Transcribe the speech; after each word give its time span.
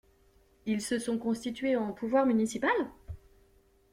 Ils 0.65 0.81
se 0.81 0.97
sont 0.97 1.19
constitués 1.19 1.75
en 1.75 1.91
pouvoir 1.93 2.25
municipal? 2.25 2.71